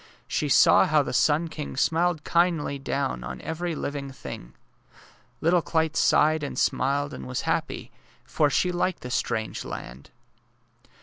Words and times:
She 0.27 0.49
saw 0.49 0.87
how 0.87 1.03
the 1.03 1.13
sun 1.13 1.47
king 1.47 1.77
smiled 1.77 2.23
kindly 2.23 2.79
down 2.79 3.23
on 3.23 3.39
every 3.41 3.75
living 3.75 4.09
thing. 4.11 4.55
Little 5.41 5.61
Clyte 5.61 5.95
sighed 5.95 6.41
and 6.41 6.57
smiled 6.57 7.13
and 7.13 7.27
was 7.27 7.41
happy, 7.41 7.91
for 8.25 8.49
she 8.49 8.71
liked 8.71 9.01
the 9.01 9.11
strange 9.11 9.63
land. 9.63 10.09